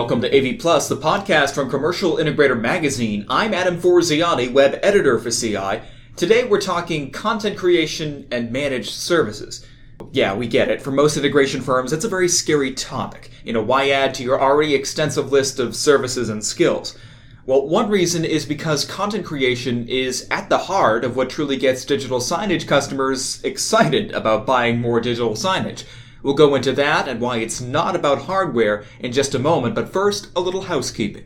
[0.00, 3.26] Welcome to AV Plus, the podcast from Commercial Integrator Magazine.
[3.28, 5.86] I'm Adam Forziati, web editor for CI.
[6.16, 9.66] Today we're talking content creation and managed services.
[10.10, 10.80] Yeah, we get it.
[10.80, 13.30] For most integration firms, it's a very scary topic.
[13.44, 16.96] You know, why add to your already extensive list of services and skills?
[17.44, 21.84] Well, one reason is because content creation is at the heart of what truly gets
[21.84, 25.84] digital signage customers excited about buying more digital signage.
[26.22, 29.92] We'll go into that and why it's not about hardware in just a moment, but
[29.92, 31.24] first, a little housekeeping.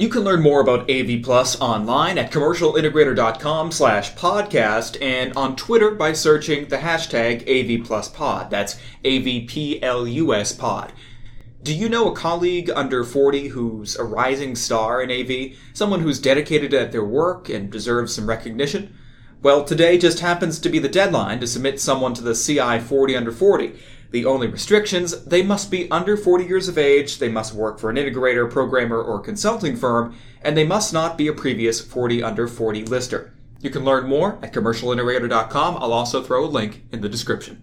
[0.00, 5.90] You can learn more about AV Plus online at commercialintegrator.com slash podcast and on Twitter
[5.90, 8.48] by searching the hashtag AVPlusPod.
[8.48, 10.94] That's AVPLUS pod.
[11.62, 15.58] Do you know a colleague under 40 who's a rising star in AV?
[15.74, 18.96] Someone who's dedicated at their work and deserves some recognition?
[19.42, 23.16] Well, today just happens to be the deadline to submit someone to the CI 40
[23.16, 23.72] under 40.
[24.10, 27.88] The only restrictions, they must be under 40 years of age, they must work for
[27.88, 32.46] an integrator, programmer, or consulting firm, and they must not be a previous 40 under
[32.46, 33.32] 40 lister.
[33.60, 35.76] You can learn more at commercialintegrator.com.
[35.76, 37.62] I'll also throw a link in the description.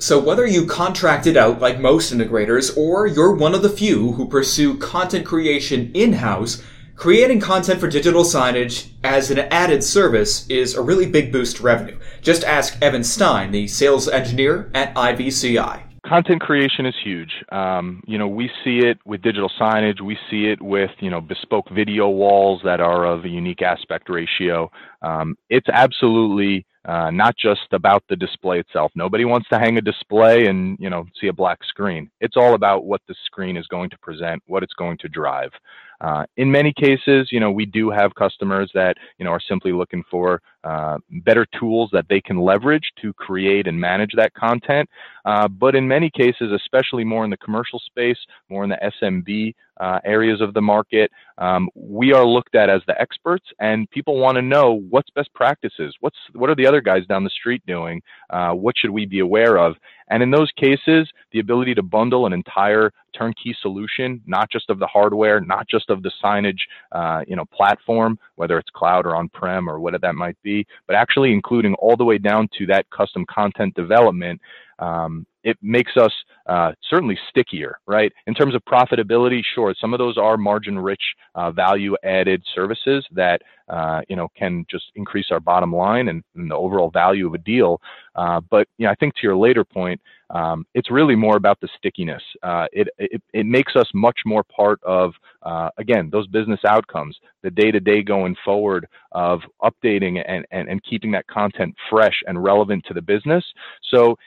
[0.00, 4.28] So whether you contracted out like most integrators or you're one of the few who
[4.28, 6.62] pursue content creation in-house,
[7.00, 11.62] Creating content for digital signage as an added service is a really big boost to
[11.62, 11.98] revenue.
[12.20, 15.82] Just ask Evan Stein, the sales engineer at IVCi.
[16.04, 17.30] Content creation is huge.
[17.52, 20.02] Um, you know, we see it with digital signage.
[20.02, 24.10] We see it with you know bespoke video walls that are of a unique aspect
[24.10, 24.70] ratio.
[25.00, 28.92] Um, it's absolutely uh, not just about the display itself.
[28.94, 32.10] Nobody wants to hang a display and you know see a black screen.
[32.20, 35.50] It's all about what the screen is going to present, what it's going to drive.
[36.00, 39.72] Uh, in many cases, you know, we do have customers that, you know, are simply
[39.72, 44.88] looking for uh, better tools that they can leverage to create and manage that content.
[45.24, 48.18] Uh, but in many cases, especially more in the commercial space,
[48.48, 52.82] more in the SMB uh, areas of the market, um, we are looked at as
[52.86, 55.94] the experts, and people want to know what's best practices.
[56.00, 58.02] What's what are the other guys down the street doing?
[58.28, 59.76] Uh, what should we be aware of?
[60.08, 64.78] And in those cases, the ability to bundle an entire turnkey solution, not just of
[64.78, 66.60] the hardware, not just of the signage,
[66.92, 70.96] uh, you know, platform, whether it's cloud or on-prem or whatever that might be, but
[70.96, 74.40] actually including all the way down to that custom content development
[74.80, 76.12] um, it makes us
[76.46, 78.12] uh, certainly stickier, right?
[78.26, 81.00] In terms of profitability, sure, some of those are margin-rich,
[81.34, 86.50] uh, value-added services that uh, you know can just increase our bottom line and, and
[86.50, 87.80] the overall value of a deal.
[88.16, 91.60] Uh, but you know, I think to your later point, um, it's really more about
[91.60, 92.22] the stickiness.
[92.42, 95.12] Uh, it, it, it makes us much more part of
[95.42, 101.12] uh, again those business outcomes, the day-to-day going forward of updating and, and and keeping
[101.12, 103.44] that content fresh and relevant to the business.
[103.92, 104.18] So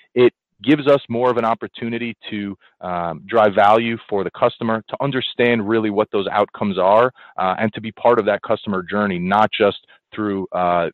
[0.64, 5.68] gives us more of an opportunity to um, drive value for the customer, to understand
[5.68, 9.50] really what those outcomes are, uh, and to be part of that customer journey, not
[9.52, 10.90] just through uh,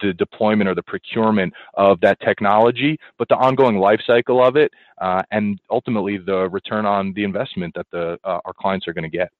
[0.00, 4.70] the deployment or the procurement of that technology, but the ongoing life cycle of it,
[5.00, 9.08] uh, and ultimately the return on the investment that the uh, our clients are going
[9.10, 9.30] to get.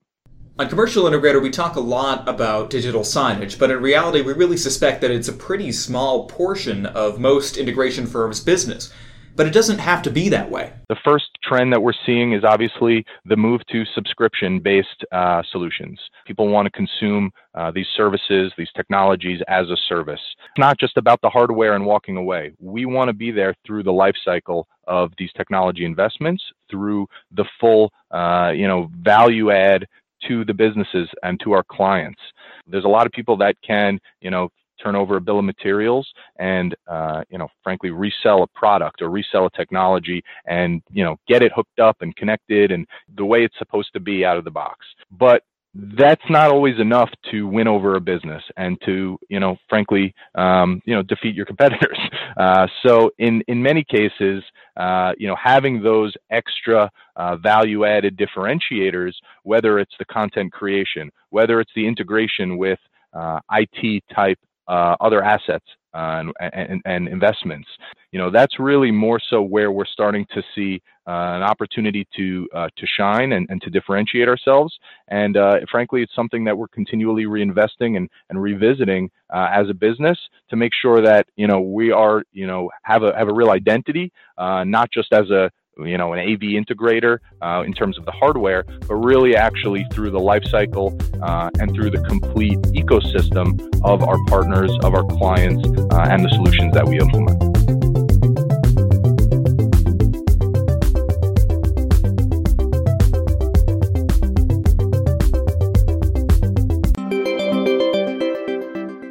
[0.59, 4.57] On Commercial Integrator, we talk a lot about digital signage, but in reality, we really
[4.57, 8.93] suspect that it's a pretty small portion of most integration firms' business
[9.39, 10.73] but it doesn't have to be that way.
[10.89, 16.01] The first trend that we're seeing is obviously the move to subscription based uh, solutions.
[16.27, 20.21] People want to consume uh, these services, these technologies as a service.
[20.41, 22.51] It's not just about the hardware and walking away.
[22.59, 27.45] We want to be there through the life cycle of these technology investments, through the
[27.61, 29.87] full, uh, you know, value add
[30.27, 32.21] to the businesses and to our clients.
[32.67, 34.49] There's a lot of people that can, you know,
[34.83, 36.09] turn over a bill of materials
[36.39, 41.17] and uh, you know frankly resell a product or resell a technology and you know
[41.27, 42.87] get it hooked up and connected and
[43.17, 44.87] the way it's supposed to be out of the box.
[45.11, 45.43] But
[45.75, 50.81] that's not always enough to win over a business and to you know frankly um,
[50.85, 51.99] you know defeat your competitors.
[52.37, 54.43] Uh, so in in many cases
[54.77, 59.13] uh, you know having those extra uh, value added differentiators
[59.43, 62.79] whether it's the content creation whether it's the integration with
[63.13, 64.39] uh, IT type
[64.69, 67.69] uh, other assets uh, and, and, investments.
[68.13, 72.47] You know, that's really more so where we're starting to see uh, an opportunity to
[72.55, 74.79] uh, to shine and, and to differentiate ourselves.
[75.09, 79.75] And uh, frankly, it's something that we're continually reinvesting and, and revisiting uh, as a
[79.75, 80.19] business
[80.51, 83.51] to make sure that you know we are you know have a have a real
[83.51, 88.13] identity, not just as a you know, an AV integrator uh, in terms of the
[88.13, 94.03] hardware, but really actually through the life cycle uh, and through the complete ecosystem of
[94.03, 97.58] our partners, of our clients, uh, and the solutions that we implement.